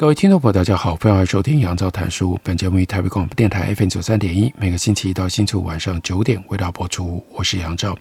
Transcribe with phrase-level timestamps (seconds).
[0.00, 2.40] 各位听众朋友，大家好，欢迎收听杨照谈书。
[2.42, 7.22] 本节目于台北广播电台 FM 九三点一，每个星期一到星期五晚上九点为大家播出。
[7.34, 7.94] 我是杨照，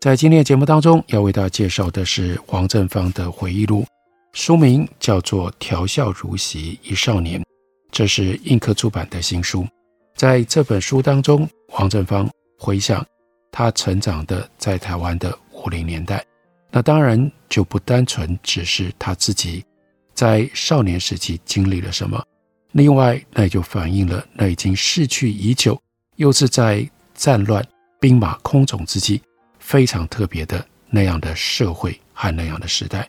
[0.00, 3.84] 在今天的节目当中，要为大家介绍的是黄正芳的回忆录，
[4.32, 7.38] 书名叫做《调笑如洗一少年》，
[7.92, 9.68] 这是印刻出版的新书。
[10.16, 12.26] 在这本书当中，黄正芳
[12.58, 13.04] 回想
[13.52, 16.24] 他成长的在台湾的五零年代，
[16.70, 19.62] 那当然就不单纯只是他自己。
[20.18, 22.20] 在少年时期经历了什么？
[22.72, 25.80] 另外，那也就反映了那已经逝去已久，
[26.16, 27.64] 又是在战乱、
[28.00, 29.22] 兵马空冢之际，
[29.60, 33.08] 非常特别的那样的社会和那样的时代。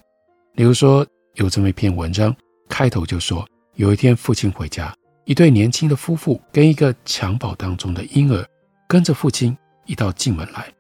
[0.53, 2.31] 比如说，有这么一篇文章，
[2.69, 3.43] 开头就说：
[3.73, 4.93] 有一天，父亲回家，
[5.25, 8.47] 一对年轻的夫妇跟一个襁褓当中的婴儿
[8.87, 10.71] 跟着父亲一道进门来。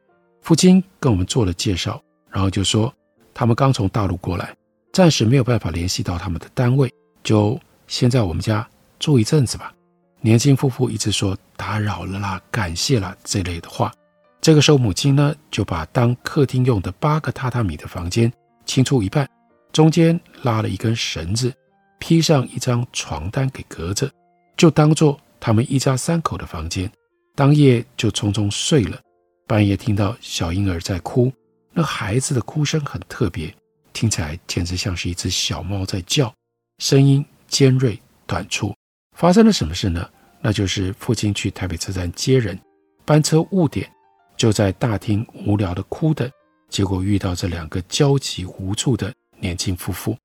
[0.43, 2.93] 父亲跟我们做了介绍，然后就说
[3.33, 4.55] 他们刚从大陆过来。
[4.91, 6.91] 暂时没有办法联系到他们的单位，
[7.23, 8.67] 就先在我们家
[8.99, 9.73] 住一阵子吧。
[10.21, 13.93] 年轻夫妇一直说打扰了啦，感谢啦这类的话。
[14.41, 18.31] 这个时候，母亲呢就把当客厅用的八个榻榻米的房间
[18.65, 19.29] 清出一半，
[19.71, 21.53] 中间拉了一根绳子，
[21.99, 24.09] 披上一张床单给隔着，
[24.57, 26.89] 就当做他们一家三口的房间。
[27.35, 28.99] 当夜就匆匆睡了。
[29.47, 31.31] 半夜听到小婴儿在哭，
[31.73, 33.53] 那孩子的哭声很特别。
[33.99, 36.33] 听起来简直像是一只小猫在叫，
[36.77, 38.73] 声音尖锐短促。
[39.17, 40.09] 发生了什么事呢？
[40.39, 42.57] 那就是父亲去台北车站接人，
[43.03, 43.91] 班车误点，
[44.37, 46.31] 就在大厅无聊的哭等，
[46.69, 50.15] 结果遇到这两个焦急无助的年轻夫妇。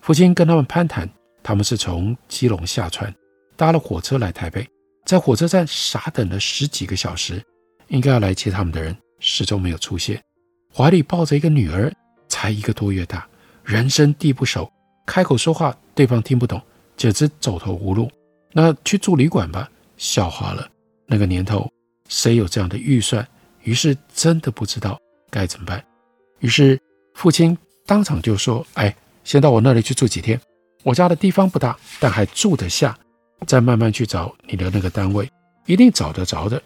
[0.00, 1.06] 父亲跟他们攀谈，
[1.42, 3.14] 他们是从基隆下船，
[3.54, 4.66] 搭了火车来台北，
[5.04, 7.44] 在火车站傻等了十几个小时，
[7.88, 10.18] 应该要来接他们的人始终没有出现，
[10.74, 11.92] 怀里抱着一个女儿。
[12.44, 13.26] 才一个多月大，
[13.64, 14.70] 人生地不熟，
[15.06, 16.60] 开口说话对方听不懂，
[16.94, 18.10] 简直走投无路。
[18.52, 19.66] 那去住旅馆吧，
[19.96, 20.68] 笑话了。
[21.06, 21.66] 那个年头，
[22.06, 23.26] 谁有这样的预算？
[23.62, 25.00] 于是真的不知道
[25.30, 25.82] 该怎么办。
[26.40, 26.78] 于是
[27.14, 27.56] 父亲
[27.86, 28.94] 当场就说：“哎，
[29.24, 30.38] 先到我那里去住几天，
[30.82, 32.94] 我家的地方不大，但还住得下，
[33.46, 35.26] 再慢慢去找你的那个单位，
[35.64, 36.62] 一定找得着的。”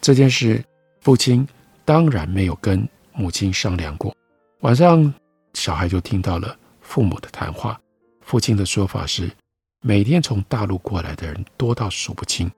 [0.00, 0.64] 这件事，
[1.00, 1.44] 父亲
[1.84, 4.14] 当然没有跟母亲商量过。
[4.66, 5.14] 晚上，
[5.54, 7.80] 小孩就听到了父母的谈话。
[8.20, 9.30] 父亲的说法是：
[9.80, 12.50] 每天从大陆过来的人多到数不清，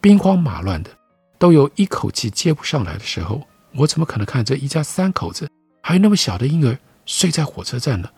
[0.00, 0.90] 兵荒马乱的，
[1.38, 3.40] 都有一口气接不上来的时候，
[3.76, 5.48] 我怎么可能看着一家三口子，
[5.80, 6.76] 还有那么小的婴儿
[7.06, 8.10] 睡在火车站呢？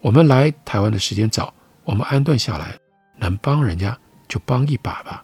[0.00, 1.52] 我们来台湾的时间早，
[1.84, 2.74] 我们安顿下来，
[3.18, 3.94] 能帮人家
[4.26, 5.22] 就帮一把吧。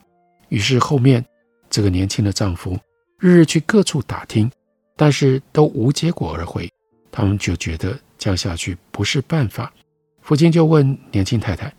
[0.50, 1.24] 于是后面
[1.70, 2.78] 这个年轻的丈夫
[3.18, 4.52] 日日去各处打听，
[4.98, 6.70] 但是都无结果而回。
[7.10, 9.72] 他们就觉得这样下去不是办法，
[10.20, 11.72] 父亲就问年轻太太：“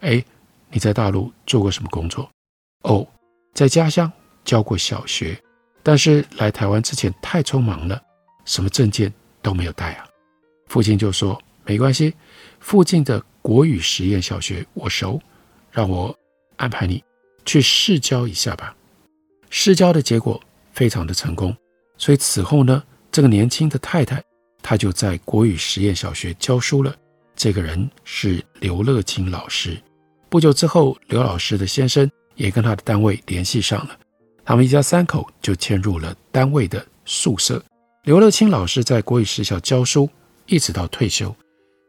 [0.00, 0.24] 哎，
[0.70, 2.28] 你在大陆做过什么工作
[2.84, 3.06] ？”“哦，
[3.54, 4.10] 在家乡
[4.44, 5.40] 教过小学，
[5.82, 8.00] 但是来台湾之前太匆忙了，
[8.44, 10.06] 什么证件都没有带啊。”
[10.68, 12.14] 父亲就说：“没关系，
[12.60, 15.20] 附近的国语实验小学我熟，
[15.70, 16.16] 让我
[16.56, 17.02] 安排你
[17.44, 18.74] 去试教一下吧。”
[19.50, 20.40] 试教的结果
[20.72, 21.56] 非常的成功，
[21.96, 24.22] 所以此后呢，这个年轻的太太。
[24.62, 26.94] 他就在国语实验小学教书了。
[27.34, 29.76] 这个人是刘乐清老师。
[30.28, 33.98] 不久之后，刘老师的先生也跟他的单位联系上了，
[34.44, 37.62] 他们一家三口就迁入了单位的宿舍。
[38.04, 40.08] 刘乐清老师在国语实小教书，
[40.46, 41.34] 一直到退休，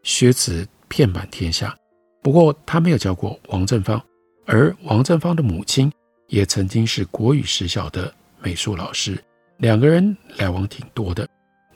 [0.04, 1.76] 学子遍满天下。
[2.22, 4.02] 不过，他没有教过王正芳，
[4.46, 5.92] 而王正芳的母亲
[6.28, 9.18] 也曾经是国语实小的美术老师，
[9.58, 11.28] 两个人来往挺多的。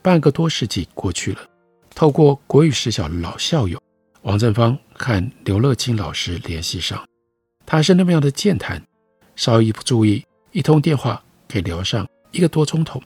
[0.01, 1.39] 半个多世纪过去了，
[1.93, 3.79] 透过国语实小的老校友
[4.23, 7.03] 王正芳和刘乐清老师联系上，
[7.65, 8.81] 他是那么样的健谈，
[9.35, 13.01] 稍一不注意，一通电话可以聊上一个多钟头。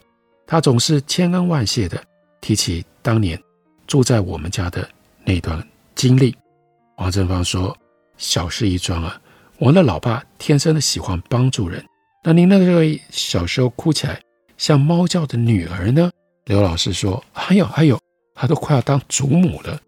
[0.47, 2.01] 他总是千恩万谢的
[2.39, 3.41] 提起当年
[3.87, 4.87] 住在我们家的
[5.23, 5.65] 那段
[5.95, 6.35] 经历。
[6.97, 7.75] 王正芳说
[8.17, 9.19] ：“小事一桩啊，
[9.57, 11.83] 我那老爸天生的喜欢帮助人。
[12.23, 14.21] 那您那位小时候哭起来
[14.57, 16.09] 像猫叫的女儿呢？”
[16.45, 17.99] 刘老师说：“还有还有，
[18.35, 19.81] 她都快要当祖母了。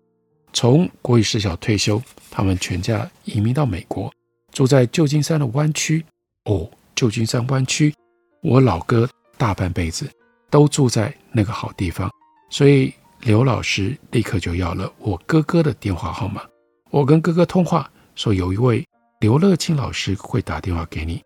[0.53, 2.01] 从国语实小退休，
[2.31, 4.11] 他们全家移民到美国，
[4.51, 6.03] 住在旧金山的湾区。
[6.45, 7.93] 哦，旧金山湾区，
[8.41, 9.07] 我老哥
[9.37, 10.09] 大半辈子
[10.49, 12.09] 都住在那个好地方，
[12.49, 16.41] 所以刘老师立刻就要了我哥哥的电话号码。
[16.89, 18.83] 我跟哥哥通话说，有一位
[19.19, 21.21] 刘乐清老师会打电话给你。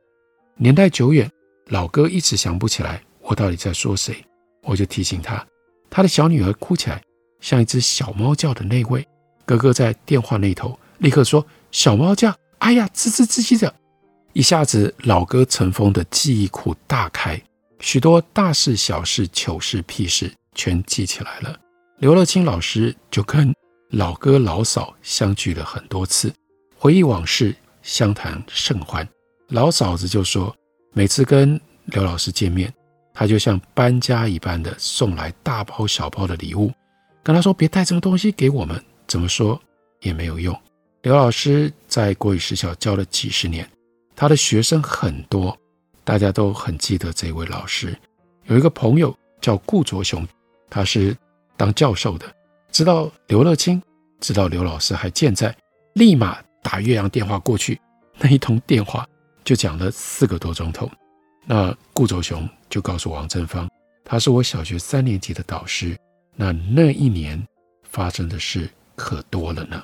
[0.58, 1.32] 年代久远，
[1.68, 4.16] 老哥一直想不起来我到底在说谁，
[4.64, 5.46] 我就提醒他，
[5.90, 7.02] 他的小女儿哭起来
[7.40, 9.06] 像一只小猫叫的那位。
[9.46, 13.74] 哥哥在电话那头立刻说：“小猫叫，哎呀，吱吱吱吱的。”
[14.34, 17.42] 一下子，老哥尘封的记忆库大开，
[17.80, 21.58] 许多大事、小事、糗事、屁事全记起来了。
[21.98, 23.54] 刘乐清老师就跟
[23.90, 26.34] 老哥、老嫂相聚了很多次，
[26.78, 29.06] 回忆往事，相谈甚欢。
[29.50, 30.56] 老嫂子就说，
[30.94, 32.74] 每次跟刘老师见面，
[33.14, 36.72] 他就像搬家一般的送来大包小包的礼物，
[37.24, 39.62] 跟他说：“别带这个东西给我们。”怎么说
[40.00, 40.58] 也没有用。
[41.02, 43.70] 刘老师在国语学校教了几十年，
[44.16, 45.58] 他的学生很多，
[46.06, 47.94] 大家都很记得这位老师。
[48.46, 50.26] 有一个朋友叫顾卓雄，
[50.70, 51.14] 他是
[51.58, 52.26] 当教授的，
[52.72, 53.82] 知道刘乐清，
[54.22, 55.54] 知道刘老师还健在，
[55.96, 57.78] 立马打岳阳电话过去。
[58.18, 59.06] 那一通电话
[59.44, 60.90] 就讲了四个多钟头。
[61.46, 63.70] 那顾卓雄就告诉王正芳，
[64.04, 65.96] 他是我小学三年级的导师。
[66.36, 67.40] 那那一年
[67.84, 68.68] 发生的事。
[68.94, 69.84] 可多了呢，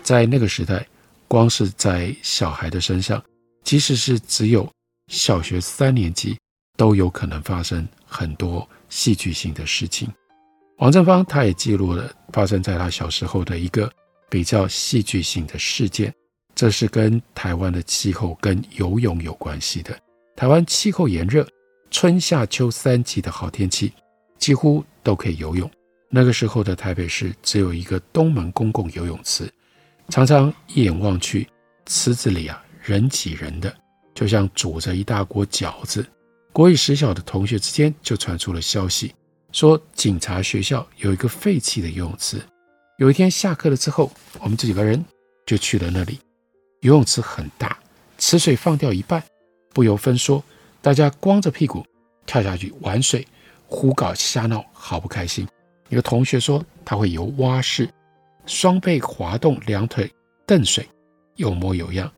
[0.00, 0.86] 在那个时代，
[1.26, 3.20] 光是在小孩的身上，
[3.64, 4.70] 即使是只有
[5.08, 6.38] 小学三年级，
[6.76, 10.08] 都有可能发生很多戏剧性的事情。
[10.78, 13.90] 王正芳他也记录了发生在他小时候的一个
[14.30, 16.14] 比较戏剧性的事件，
[16.54, 19.98] 这是跟台湾的气候跟游泳有关系的。
[20.36, 21.44] 台湾气候炎热，
[21.94, 23.92] 春夏秋三季的好天气，
[24.36, 25.70] 几乎都可以游泳。
[26.10, 29.48] 那个时候的台北市只有一个东门公共游泳池，
[30.08, 31.48] 常常一眼望去，
[31.86, 33.72] 池子里啊人挤人的，
[34.12, 36.04] 就像煮着一大锅饺子。
[36.52, 39.14] 国语实小的同学之间就传出了消息，
[39.52, 42.42] 说警察学校有一个废弃的游泳池。
[42.98, 44.10] 有一天下课了之后，
[44.40, 45.02] 我们这几个人
[45.46, 46.18] 就去了那里。
[46.80, 47.78] 游泳池很大，
[48.18, 49.22] 池水放掉一半，
[49.72, 50.42] 不由分说，
[50.84, 51.82] 大家光着屁股
[52.26, 53.26] 跳下去玩水，
[53.66, 55.48] 胡搞瞎闹，好不开心。
[55.88, 57.88] 有同学说他会游蛙式，
[58.44, 60.12] 双背滑动，两腿
[60.46, 60.86] 蹬水，
[61.36, 62.12] 有模有样。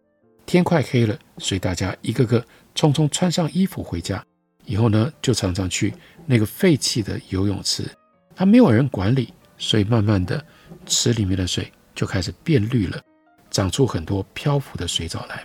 [0.47, 4.21] 天快黑了，所以大家一个个匆匆穿上衣服回家。
[4.65, 7.89] 以后呢，就常常去那个废弃的游泳池，
[8.35, 10.45] 他没有人管理，所以慢慢的，
[10.87, 13.01] 池里面的水就开始变绿了，
[13.49, 15.45] 长出很多漂浮的水藻来。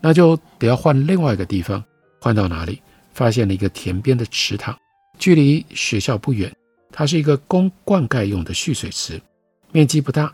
[0.00, 1.84] 那就得要换另外一个地方，
[2.20, 2.80] 换到哪里？
[3.12, 4.78] 发现了一个田边的池塘，
[5.18, 6.54] 距离学校不远。
[6.92, 9.20] 它是一个供灌溉用的蓄水池，
[9.72, 10.32] 面积不大，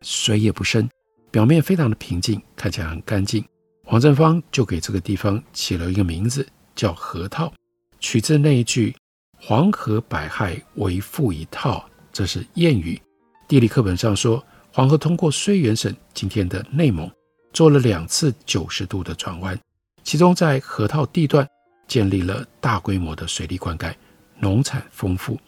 [0.00, 0.88] 水也不深，
[1.30, 3.44] 表面非常的平静，看起来很干净。
[3.86, 7.52] 王振芳就给这个地方起了一个名字，叫河套，
[8.00, 8.94] 取自那一句
[9.38, 13.00] “黄河百害为富一套”，这是谚语。
[13.48, 14.42] 地理课本上说，
[14.72, 17.10] 黄河通过绥远省今天的内蒙，
[17.52, 19.58] 做了两次九十度的转弯，
[20.02, 21.46] 其中在河套地段
[21.86, 23.94] 建立了大规模的水利灌溉，
[24.38, 25.38] 农产丰富。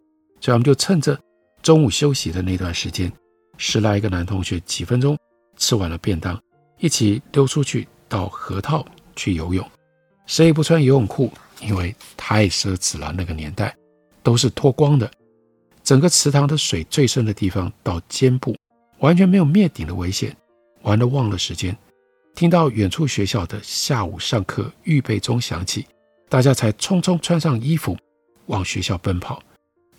[0.41, 1.19] 所以我们就趁着
[1.63, 3.13] 中午休息的那段时间，
[3.57, 5.19] 十来个男同学几分钟
[5.57, 6.41] 吃完了便当，
[6.79, 8.85] 一起溜出去到河套
[9.17, 9.67] 去游泳。
[10.27, 13.13] 谁也不穿游泳裤，因为太奢侈了。
[13.17, 13.75] 那个年代
[14.23, 15.11] 都是脱光的。
[15.83, 18.57] 整个池塘的水最深的地方到肩部，
[19.01, 20.35] 完全没有灭顶的危险。
[20.83, 21.77] 玩得忘了时间，
[22.35, 25.87] 听到远处学校的下午上课预备钟响起，
[26.29, 27.97] 大家才匆匆穿上衣服
[28.47, 29.41] 往学校奔跑。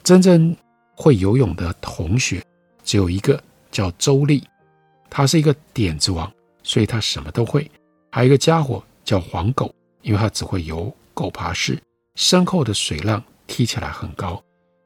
[0.03, 0.55] 真正
[0.95, 2.43] 会游泳的同学
[2.83, 4.43] 只有一个，叫周丽，
[5.09, 6.29] 他是一个点子王，
[6.61, 7.69] 所以他什么都会。
[8.11, 11.81] 还有一个家伙叫黄狗，因为他只会游狗爬式，
[12.15, 14.43] 身后的水浪踢起来很高。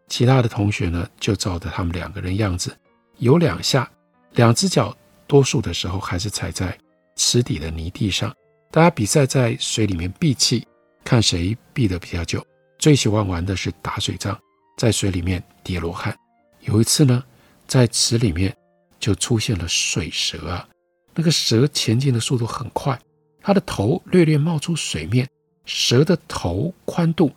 [0.08, 2.78] 其他的同学呢，就照着他们两个人样子
[3.18, 3.90] 游两下，
[4.34, 6.78] 两只脚多数的时候还是踩在
[7.20, 8.34] 池底的泥地上。
[8.72, 10.66] 大家比赛在水里面闭气，
[11.04, 12.44] 看谁闭得比较久。
[12.80, 14.40] 最喜欢玩的是打水仗。
[14.78, 16.18] 在水里面叠罗汉，
[16.62, 17.22] 有一次呢，
[17.68, 18.56] 在池里面
[18.98, 20.66] 就出现了水蛇啊。
[21.14, 22.98] 那个蛇前进的速度很快，
[23.42, 25.28] 它的头略略冒出水面，
[25.66, 27.30] 蛇的头宽度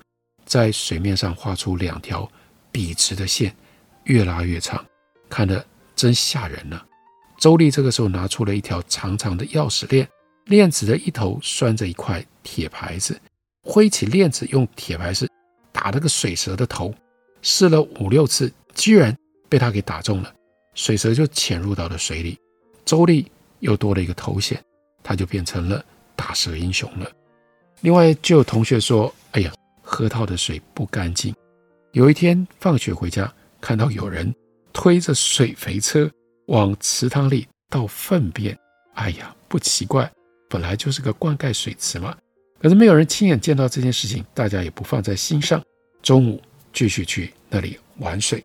[0.46, 2.30] 在水面上画出两条
[2.70, 3.52] 笔直的线，
[4.04, 4.86] 越拉越长，
[5.28, 6.80] 看得真吓人呢。
[7.42, 10.08] 周丽这个时候拿出了一条长长的钥匙链，
[10.44, 13.20] 链子的一头拴着一块铁牌子，
[13.64, 15.28] 挥起链子，用铁牌子
[15.72, 16.94] 打那个水蛇的头。
[17.40, 19.12] 试了五六次，居然
[19.48, 20.32] 被他给打中了，
[20.76, 22.38] 水蛇就潜入到了水里。
[22.84, 23.26] 周丽
[23.58, 24.62] 又多了一个头衔，
[25.02, 25.84] 他就变成了
[26.14, 27.10] 打蛇英雄了。
[27.80, 31.34] 另外，就有同学说：“哎呀，河套的水不干净。”
[31.90, 34.32] 有一天放学回家，看到有人
[34.72, 36.08] 推着水肥车
[36.46, 38.56] 往池塘里倒粪便。
[38.94, 40.10] 哎呀，不奇怪，
[40.48, 42.16] 本来就是个灌溉水池嘛。
[42.60, 45.62] 可是没有人亲眼见到这件事情，大家也不放在心上。
[46.02, 46.40] 中午
[46.72, 48.44] 继续去那里玩水。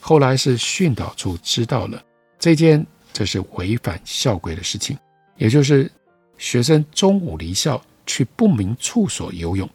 [0.00, 2.02] 后来是训导处知道了
[2.38, 4.96] 这件，这是违反校规的事情，
[5.36, 5.90] 也就是
[6.38, 9.68] 学生中午离校去不明处所游泳。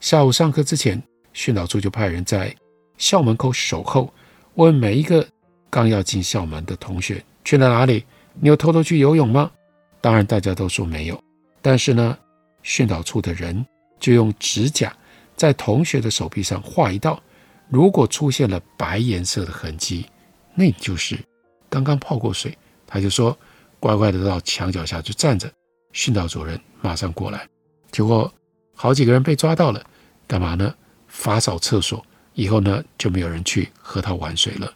[0.00, 1.02] 下午上课之前，
[1.32, 2.54] 训导处就派人在
[2.98, 4.12] 校门口守候，
[4.54, 5.26] 问每一个
[5.72, 8.04] 刚要进校门的同学去了哪里？
[8.34, 9.50] 你有偷偷去游泳吗？
[10.02, 11.18] 当然，大家都说没有。
[11.62, 12.18] 但是呢，
[12.62, 13.64] 训导处的人
[13.98, 14.94] 就用指甲
[15.34, 17.18] 在同学的手臂上画一道，
[17.70, 20.04] 如果出现了白颜色的痕迹，
[20.54, 21.18] 那就是
[21.70, 22.54] 刚刚泡过水。
[22.86, 23.34] 他就说
[23.80, 25.50] ：“乖乖的到墙角下去站着。”
[25.94, 27.48] 训导主任马上过来，
[27.90, 28.30] 结果
[28.74, 29.82] 好几个人被抓到了，
[30.26, 30.74] 干嘛呢？
[31.08, 34.70] 罚扫厕所，以后呢就没有人去和他玩水了。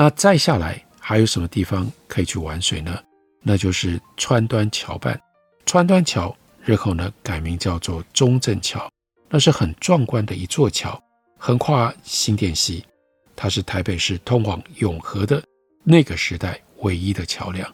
[0.00, 3.02] 那再下来还有什么地方可以去玩水呢？
[3.42, 5.20] 那就是川端桥畔，
[5.66, 6.32] 川端桥。
[6.64, 8.88] 日后呢，改名叫做中正桥，
[9.28, 11.02] 那是很壮观的一座桥，
[11.36, 12.84] 横跨新店溪，
[13.34, 15.42] 它是台北市通往永和的
[15.82, 17.68] 那个时代唯一的桥梁。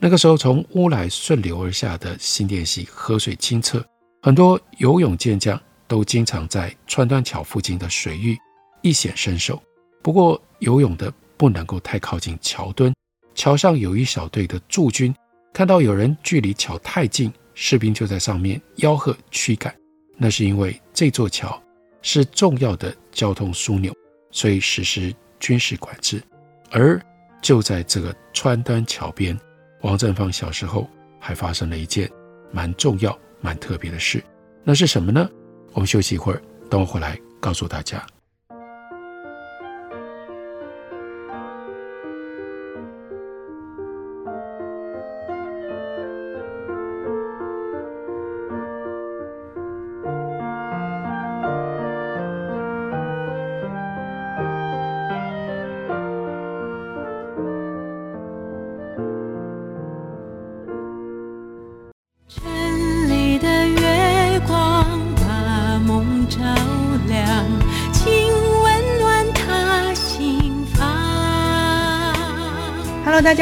[0.00, 3.84] 那个时候，从乌来顺流而下的新店溪河水清澈，
[4.20, 8.36] 很多游泳健将都经常在川端桥附近的水域
[8.82, 9.62] 一显身手。
[10.02, 12.92] 不过，游泳的不能够太靠近桥墩，
[13.34, 15.14] 桥上有一小队的驻军，
[15.54, 17.32] 看到有人距离桥太近。
[17.60, 19.74] 士兵就在上面吆喝驱赶，
[20.16, 21.60] 那是因为这座桥
[22.02, 23.92] 是重要的交通枢纽，
[24.30, 26.22] 所以实施军事管制。
[26.70, 27.00] 而
[27.42, 29.36] 就在这个川端桥边，
[29.80, 32.08] 王振芳小时候还发生了一件
[32.52, 34.22] 蛮重要、蛮特别的事，
[34.62, 35.28] 那是什么呢？
[35.72, 36.40] 我们休息一会儿，
[36.70, 38.06] 等我回来告诉大家。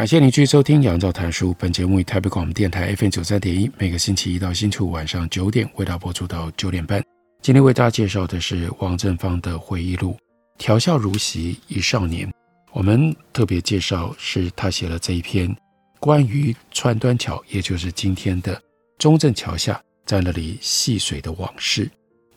[0.00, 1.50] 感谢您继续收听《杨照谈书》。
[1.58, 7.04] 本节目以台北广播电台 FM 九三点一，每个星期一到星期五晚上九点为大家播出到九点半。
[7.42, 10.12] 今天为大家介绍的是王振芳的回忆录
[10.56, 12.26] 《调笑如昔一少年》。
[12.72, 15.54] 我们特别介绍是他写了这一篇
[15.98, 18.58] 关于川端桥，也就是今天的
[18.96, 21.90] 中正桥下，在那里戏水的往事。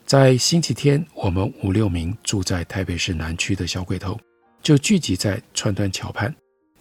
[0.04, 4.20] 在星期天，我们五六名住在台北市南区的小鬼头
[4.62, 6.30] 就聚集在川端桥畔。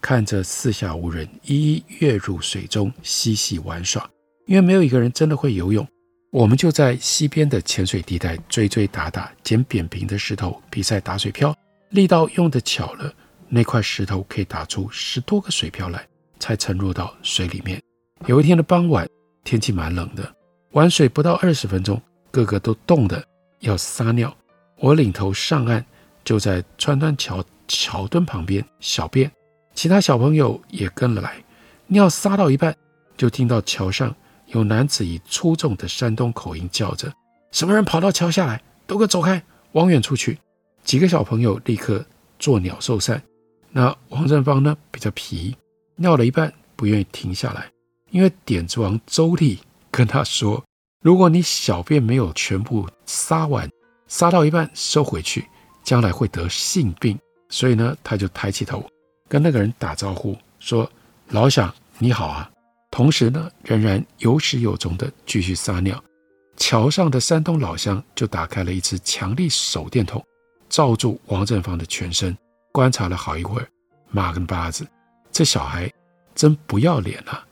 [0.04, 4.08] 看着四下无人，一一跃入水中嬉戏玩耍。
[4.46, 5.88] 因为没有一个人真的会游泳，
[6.30, 11.56] 我们就在溪边的浅水地带追追打打，捡扁平的石头比赛打水漂。
[11.92, 13.14] 力道用得巧了，
[13.48, 16.06] 那块石头可以打出十多个水漂来，
[16.38, 17.82] 才沉入到水里面。
[18.26, 19.08] 有一天的傍晚，
[19.46, 20.36] 天气蛮冷的，
[20.72, 23.26] 玩水不到二十分钟，个个都冻得
[23.62, 24.36] 要撒尿。
[24.80, 25.86] 我领头上岸，
[26.26, 29.32] 就在川端桥桥墩旁边小便，
[29.74, 31.44] 其他小朋友也跟了来。
[31.88, 32.76] 尿撒到一半，
[33.18, 34.16] 就听到桥上
[34.48, 37.12] 有男子以粗重的山东口音叫着
[37.52, 38.62] ：“什么人跑到桥下来？
[38.88, 40.40] 都给我走开，往远处去！”
[40.84, 42.06] 几个小朋友立刻
[42.40, 43.22] 作鸟兽散。
[43.72, 45.56] 那王振芳呢，比较皮，
[45.96, 47.70] 尿了一半不愿意停下来，
[48.12, 50.64] 因为点子王周丽跟他说
[51.02, 53.70] ：“如果你小便没有全部撒完，
[54.08, 55.46] 撒到一半收回去，
[55.84, 57.18] 将来会得性病。”
[57.50, 58.84] 所以呢，他就抬起头
[59.34, 60.88] 跟那个人打招呼说
[61.30, 62.48] ：“老乡，你好啊。”
[62.92, 66.00] 同时呢，仍然有始有终地继续撒尿。
[66.56, 70.24] 桥上的山东老乡就打开了一支强力手电筒，
[70.70, 72.38] 照住王振芳的全身。
[72.72, 73.68] 观察了好一会儿，
[74.12, 74.86] 妈跟巴子，
[75.32, 75.92] 这小孩
[76.36, 77.44] 真不要脸啊！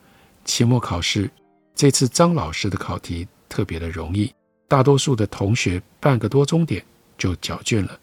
[0.46, 1.28] 期末考试
[1.74, 4.32] 这次张老师的考题特别的容易，
[4.68, 6.86] 大多数的同学半个多钟点
[7.18, 8.00] 就交卷了。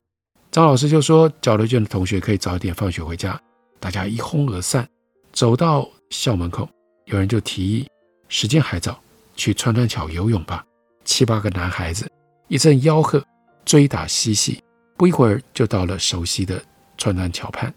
[0.50, 3.40] 张老师就说，交了卷的同学可以早一点放学回家。
[3.80, 4.88] 大家一哄而散，
[5.32, 6.68] 走到校门口，
[7.06, 7.88] 有人就提议
[8.28, 9.00] 时间还早，
[9.37, 10.64] 去川端桥游泳吧。
[11.04, 12.11] 七八个男孩子
[12.49, 13.25] 一阵吆喝，
[13.64, 14.62] 追打嬉戏，
[14.97, 16.62] 不一会儿就到了熟悉的。
[16.99, 17.73] 川端桥畔，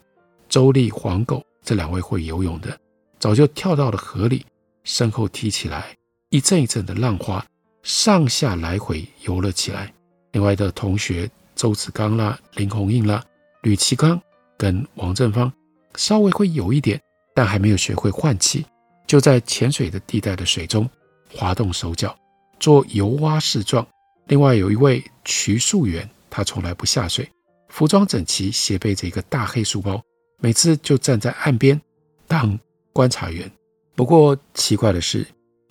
[0.50, 2.76] 周丽、黄狗这两位会游泳的，
[3.20, 4.44] 早就跳到了河里，
[4.84, 5.96] 身后踢起来
[6.30, 7.46] 一阵一阵的浪花，
[7.84, 9.94] 上下来回游了起来。
[10.32, 13.24] 另外的同学周子刚啦、林红印啦、
[13.62, 14.20] 吕其刚
[14.58, 15.54] 跟王正芳
[15.96, 17.00] 稍微会有一点，
[17.34, 18.66] 但还没有学会换气，
[19.08, 20.90] 就在浅水的地带的水中
[21.34, 22.18] 滑动手脚，
[22.60, 23.86] 做游蛙式状。
[24.28, 27.30] 另外有一位瞿素媛，他从来不下水。
[27.70, 30.02] 服装整齐，斜背着一个大黑书包，
[30.40, 31.80] 每次就站在岸边
[32.28, 32.58] 当
[32.94, 33.50] 观察员。
[33.96, 35.26] 不过奇怪的是，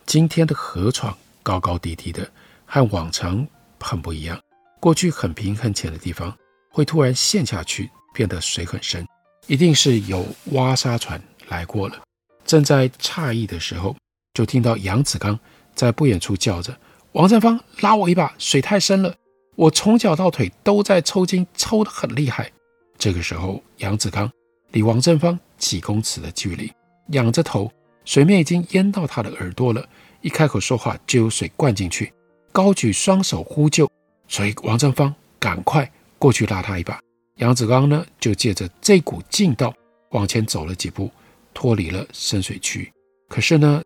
[0.05, 2.29] 今天的河床高高低低的，
[2.65, 3.47] 和往常
[3.79, 4.39] 很不一样。
[4.79, 6.35] 过去很平很浅的地方，
[6.71, 9.05] 会突然陷下去，变得水很深，
[9.51, 11.99] 一定是有挖沙船来过了。
[12.45, 13.93] 正在诧异的时候，
[14.33, 15.37] 就听到杨子刚
[15.75, 16.73] 在不远处叫着
[17.11, 19.13] ：“王正芳，拉我一把，水太深了。”
[19.57, 22.49] 我从脚到腿都在抽筋，抽得很厉害。
[22.97, 24.31] 这个时候，杨子刚
[24.71, 26.71] 离王正芳几公尺的距离，
[27.09, 27.69] 仰着头，
[28.05, 29.85] 水面已经淹到他的耳朵了。
[30.21, 32.13] 一开口说话，就有水灌进去。
[32.53, 33.91] 高举双手呼救，
[34.29, 36.97] 所以王正芳赶快过去拉他一把。
[37.41, 39.73] 杨子刚呢，就借着这股劲道
[40.11, 41.09] 往前走了几步，
[41.55, 42.91] 脱离了深水区。
[43.27, 43.81] 可是呢，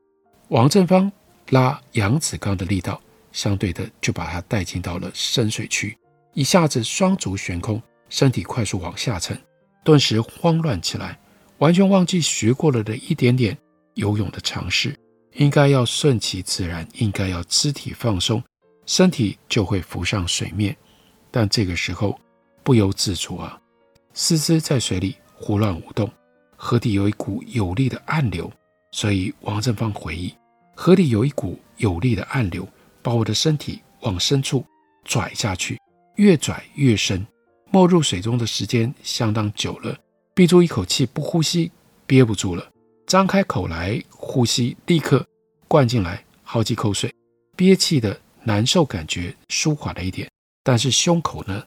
[0.49, 1.09] 王正芳
[1.51, 3.01] 拉杨子刚的力道。
[3.31, 5.97] 相对的，就把他带进到了深水区，
[6.33, 9.37] 一下子双足悬空，身体快速往下沉，
[9.83, 11.19] 顿时慌乱起来，
[11.57, 13.57] 完全忘记学过了的一点点
[13.95, 14.97] 游泳的常识，
[15.33, 18.41] 应该要顺其自然，应该要肢体放松，
[18.85, 20.73] 身体就会浮上水面。
[21.29, 22.17] 但这个时候
[22.65, 23.61] 不由自主啊，
[24.15, 26.11] 四肢在水里胡乱舞动，
[26.57, 28.51] 河底有一股有力的暗流，
[28.91, 30.33] 所以王正芳回忆，
[30.75, 32.67] 河底有一股有力的暗流。
[33.03, 34.65] 把我的身体往深处
[35.03, 35.79] 拽下去，
[36.15, 37.23] 越拽越深，
[37.69, 39.95] 没入水中的时间相当久了，
[40.33, 41.71] 憋住一口气不呼吸，
[42.07, 42.67] 憋不住了，
[43.05, 45.23] 张开口来呼吸，立刻
[45.67, 47.13] 灌进来好几口水，
[47.55, 50.27] 憋气的难受感觉舒缓了一点，
[50.63, 51.63] 但是胸口呢，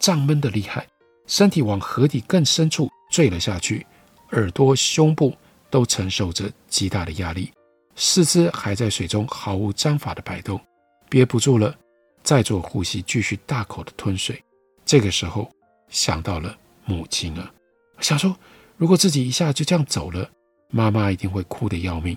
[0.00, 0.84] 胀闷得厉害，
[1.26, 3.86] 身体往河底更深处坠了下去，
[4.32, 5.36] 耳朵、胸部
[5.68, 7.52] 都承受着极大的压力，
[7.94, 10.58] 四肢还在水中毫无章法的摆动。
[11.08, 11.74] 憋不住了，
[12.22, 14.42] 再做呼吸，继续大口的吞水。
[14.84, 15.50] 这个时候
[15.88, 17.52] 想到了母亲啊，
[18.00, 18.34] 想说
[18.76, 20.28] 如果自己一下就这样走了，
[20.70, 22.16] 妈妈一定会哭得要命。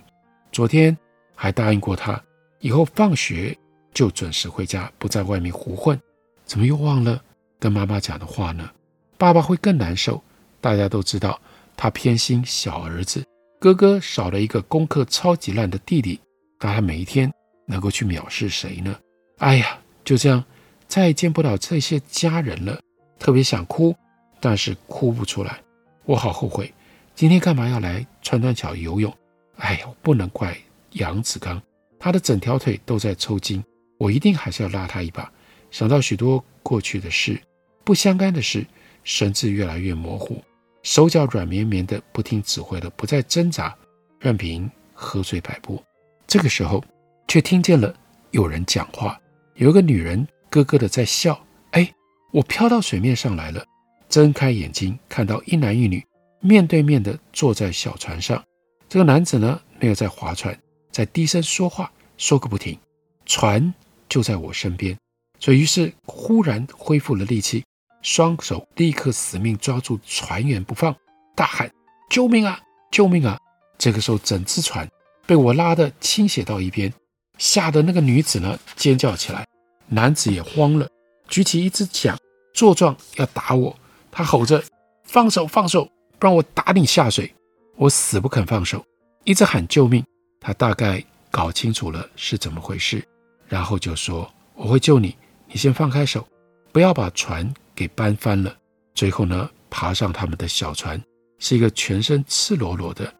[0.51, 0.95] 昨天
[1.35, 2.23] 还答应过她，
[2.59, 3.57] 以后放学
[3.93, 5.99] 就准时回家，不在外面胡混，
[6.45, 7.21] 怎么又忘了
[7.63, 8.69] 跟妈妈讲的话呢？
[9.17, 10.21] 爸爸会更难受。
[10.59, 11.39] 大家都知道
[11.77, 13.25] 他偏心小儿子，
[13.57, 16.19] 哥哥少了一个功课超级烂的弟弟，
[16.59, 17.31] 但他每一天。
[17.65, 18.93] 能够去藐视谁呢？
[19.37, 20.43] 哎呀，就这样，
[20.89, 22.77] 再也见不了这些家人了。
[23.17, 23.95] 特别想哭，
[24.41, 25.61] 但是哭不出来。
[26.03, 26.73] 我好后悔，
[27.15, 29.17] 今天干嘛要来川端桥游泳？
[29.55, 30.53] 哎呀，不能怪
[30.91, 31.61] 杨子刚，
[31.97, 33.63] 他的整条腿都在抽筋。
[33.97, 35.31] 我一定还是要拉他一把。
[35.71, 37.41] 想到许多过去的事，
[37.83, 38.65] 不相干的事，
[39.03, 40.41] 神志越来越模糊，
[40.83, 43.75] 手脚软绵绵的，不听指挥了，不再挣扎，
[44.19, 45.83] 任凭河水摆布。
[46.27, 46.83] 这个时候。
[47.25, 47.95] 却听见了
[48.29, 49.19] 有人讲话，
[49.55, 51.41] 有一个女人咯咯的在笑。
[51.71, 51.91] 哎，
[52.31, 53.65] 我飘到水面上来了，
[54.07, 56.05] 睁开眼睛看到一男一女
[56.41, 58.43] 面对面的坐在小船上。
[58.87, 60.55] 这个男子呢，没有在划船，
[60.91, 62.77] 在低声说话，说个不停。
[63.25, 63.73] 船
[64.07, 64.95] 就在我身边，
[65.39, 67.63] 所以于是忽然恢复了力气，
[68.03, 70.95] 双手立刻死命抓住船员不放，
[71.35, 71.71] 大喊
[72.11, 72.59] ：“救命啊！
[72.91, 73.39] 救命啊！”
[73.79, 74.87] 这个时候，整只船
[75.25, 76.93] 被我拉得倾斜到一边，
[77.37, 79.45] 吓得那个女子呢尖叫起来，
[79.87, 80.87] 男子也慌了，
[81.27, 82.17] 举起一只桨，
[82.53, 83.75] 作状要打我。
[84.11, 84.63] 他吼着
[85.05, 85.89] ：“放手，放手，
[86.19, 87.33] 不然我打你下水！”
[87.77, 88.85] 我死不肯放手，
[89.23, 90.05] 一直喊救命。
[90.39, 93.03] 他大概搞清楚了是怎么回事，
[93.47, 96.27] 然后就说：“我会救你，你先放开手，
[96.71, 98.55] 不要把船给搬翻了。”
[98.95, 101.01] 最后呢，爬上他们的小船，
[101.39, 103.11] 是一个全身赤裸裸的、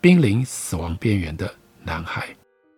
[0.00, 2.28] 濒临死亡边缘的男孩。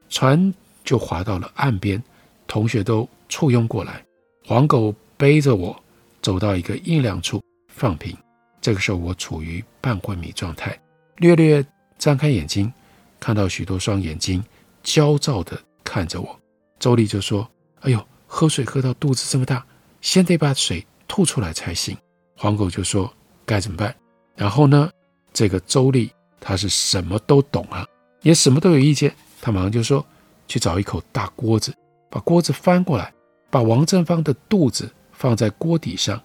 [0.09, 0.53] 船
[0.85, 2.03] 就划到了岸边，
[2.47, 4.05] 同学都簇拥过来。
[4.45, 5.75] 黄狗背着我
[6.23, 8.17] 走到一个阴凉处放平。
[8.61, 10.79] 这个时候我处于半昏迷状态。
[11.17, 11.65] 略略
[11.99, 12.73] 张开眼睛，
[13.19, 14.43] 看到许多双眼睛
[14.83, 16.39] 焦躁地看着我。
[16.79, 19.65] 周丽就说：“哎呦，喝水喝到肚子这么大，
[20.01, 21.97] 先得把水吐出来才行。”
[22.37, 23.13] 黄狗就说
[23.47, 23.95] ：“该怎么办？”
[24.37, 24.91] 然后呢，
[25.33, 27.87] 这个周丽他是什么都懂啊，
[28.23, 29.15] 也什么都有意见。
[29.41, 30.05] 他马上就说
[30.49, 31.73] ：“去找一口大锅子，
[32.11, 33.13] 把锅子翻过来，
[33.51, 36.21] 把王正芳的肚子放在锅底上，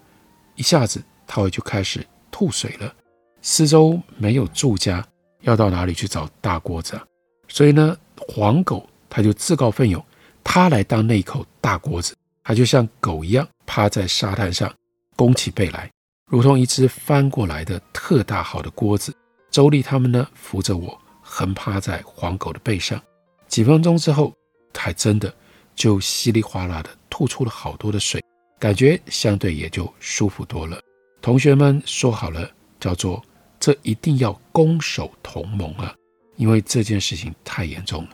[0.56, 2.94] 一下子他会就开始吐水了。”
[3.42, 5.06] 四周没有住家，
[5.42, 7.06] 要到哪里去找大锅子啊？
[7.48, 7.96] 所以呢，
[8.28, 10.04] 黄狗他就自告奋勇，
[10.44, 12.16] 他来当那口大锅子。
[12.44, 14.74] 他就像狗一样趴在沙滩上，
[15.16, 15.92] 弓起背来，
[16.26, 19.16] 如同一只翻过来的特大号的锅子。
[19.52, 23.00] 周丽他们呢，扶着我横趴在黄狗的背上。
[23.48, 24.34] 几分钟之后，
[24.76, 25.32] 还真的
[25.76, 28.20] 就稀里哗啦的吐出了好多的水，
[28.58, 30.82] 感觉相对也就舒服多了。
[31.22, 33.24] 同学们说好了，叫做。
[33.60, 35.94] 这一定要攻守同盟啊！
[36.38, 38.10] 因为这件事情太严重了，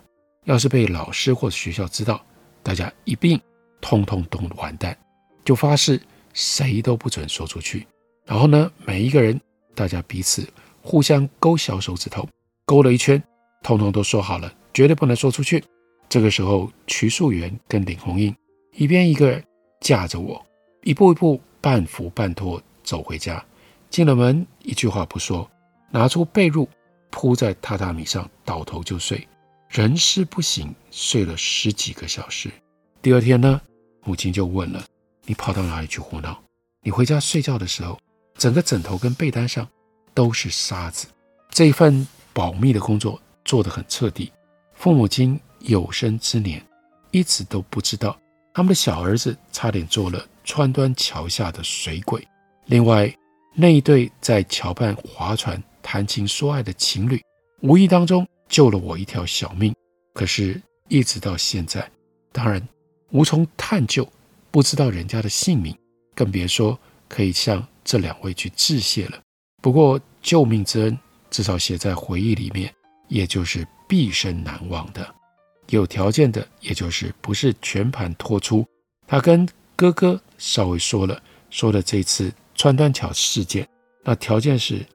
[0.46, 2.26] 要是被老师或学校知道，
[2.63, 3.39] 大家一并
[3.80, 4.98] 通通都完蛋。
[5.45, 6.01] 就发誓
[6.34, 7.88] 谁都不准说出去。
[8.25, 9.39] 然后呢，每一个人
[9.73, 10.45] 大家彼此
[10.81, 12.27] 互相勾小手指头，
[12.65, 13.21] 勾了一圈，
[13.63, 15.63] 通通都说好了，绝对不能说出去。
[16.10, 18.36] 这个时候，瞿素媛跟林红英
[18.73, 19.43] 一边一个人
[19.79, 20.43] 架着我，
[20.84, 23.43] 一步一步半扶半拖走回家。
[23.89, 25.49] 进了门，一句话不说，
[25.91, 26.67] 拿出被褥
[27.12, 29.27] 铺在榻榻米上，倒头就睡，
[29.69, 32.51] 人事不省，睡了十几个小时。
[33.01, 33.62] 第二天呢，
[34.03, 34.84] 母亲就问了
[35.26, 36.42] ：“你跑到哪里去胡闹？
[36.82, 38.00] 你回家睡觉的时候，
[38.38, 39.68] 整个枕头跟被单上
[40.14, 41.08] 都是沙子。”
[41.50, 44.32] 这一份保密的工作做得很彻底。
[44.74, 46.62] 父母亲有生之年
[47.12, 48.18] 一直都不知道，
[48.54, 52.28] 他们的小儿子差点做了川端桥下的水鬼。
[52.66, 53.14] 另外，
[53.54, 57.24] 那一对在桥畔划船、谈情说爱的情侣，
[57.62, 59.74] 无意当中救了我一条小命。
[60.14, 61.90] 可是，一直到现在，
[62.34, 62.62] 当然
[63.12, 64.08] 无从探究，
[64.56, 65.78] 不知道人家的姓名，
[66.15, 69.20] 更别说可以向这两位去致谢了。
[69.62, 70.98] 不过，救命之恩
[71.30, 72.74] 至少写在回忆里面，
[73.10, 75.13] 也就是毕生难忘的。
[75.72, 78.65] 有条件的，也就是不是全盘托出。
[79.06, 82.32] 他跟哥哥稍微说了，说了这次。
[82.56, 83.68] 川端桥事件，
[84.06, 84.86] 那条件是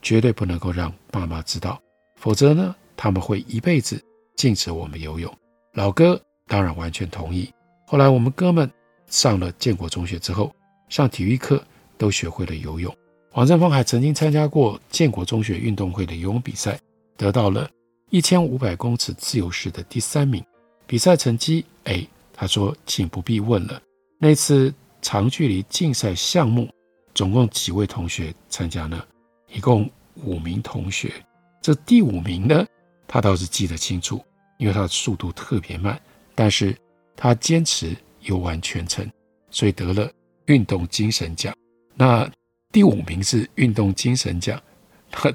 [0.00, 1.78] 绝对不能够让爸妈知道，
[2.16, 4.02] 否则呢，他们会一辈子
[4.34, 5.30] 禁止我们游泳。
[5.74, 7.52] 老哥当然完全同意。
[7.86, 8.70] 后来我们哥们
[9.10, 10.50] 上了建国中学之后，
[10.88, 11.62] 上体育课
[11.98, 12.96] 都学会了游泳。
[13.32, 16.80] 王振峰还曾经参加过建国中学运动会的游泳比赛，
[17.18, 17.68] 得到了
[18.08, 20.42] 一千五百公尺自由式的第三名。
[20.86, 23.78] 比赛成绩，哎，他说，请不必问了。
[24.18, 26.66] 那次长距离竞赛项目。
[27.12, 29.04] 总共几位同学参加呢？
[29.52, 31.12] 一共五名同学。
[31.60, 32.64] 这第五名呢，
[33.08, 34.24] 他倒是记得清楚，
[34.58, 36.00] 因为他的速度特别慢，
[36.36, 36.74] 但是
[37.16, 39.08] 他坚持游完全程，
[39.50, 40.10] 所以得了
[40.46, 41.54] 运动精神奖。
[41.94, 42.30] 那
[42.72, 44.60] 第五名是运动精神奖，
[45.10, 45.32] 那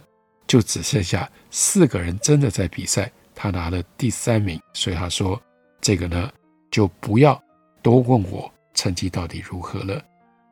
[0.47, 5.41] 就只剩下四个人真的在比赛，他拿了第三名，所以他说
[5.81, 6.31] 这个呢，
[6.71, 7.41] 就不要
[7.81, 10.03] 多问我成绩到底如何了。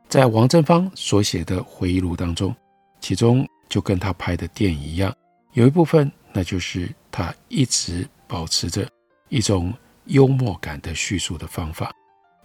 [0.10, 2.56] 在王正芳所写的回忆录当中，
[3.00, 5.16] 其中就跟他拍的电影一样，
[5.54, 8.88] 有一部分那就是他一直保持着
[9.30, 9.74] 一种
[10.06, 11.92] 幽默感的叙述的方法。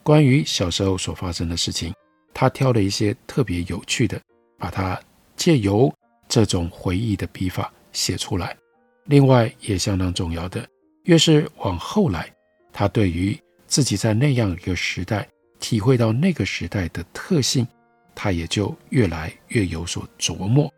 [0.03, 1.93] 关于小时候所发生的事情，
[2.33, 4.21] 他挑了一些特别有趣的，
[4.59, 5.01] 把它
[5.37, 5.93] 借由
[6.29, 8.57] 这种回忆的笔法写出来。
[9.05, 10.67] 另外也相当重要的，
[11.05, 12.31] 越是往后来，
[12.73, 15.29] 他对于自己在那样一个时代。
[15.61, 17.67] 体会到那个时代的特性，
[18.15, 20.73] 他也就越来越有所琢磨。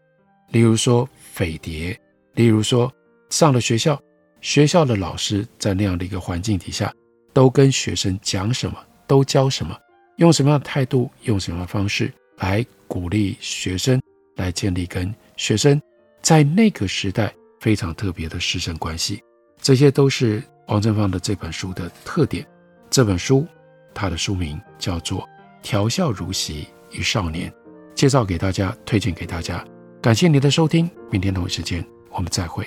[0.49, 1.95] 例如说匪谍，
[2.33, 2.91] 例如说
[3.29, 4.01] 上了学校，
[4.41, 6.91] 学校的老师在那样的一个环境底下，
[7.35, 9.77] 都跟学生讲什么，都教什么，
[10.19, 14.01] 用什么样的态度，用什么样的方式来鼓励学生，
[14.37, 15.83] 来建立跟学生
[16.23, 19.21] 在那个时代非常特别的师生关系。
[19.61, 22.47] 这些都是王正芳的这本书的特点。
[22.89, 23.45] 这本书
[23.93, 25.23] 它的书名叫做
[25.61, 27.51] 《调笑如席一少年》，
[27.97, 29.65] 介绍给大家，推荐给大家。
[30.01, 32.65] 感谢您的收听，明天同一时间我们再会。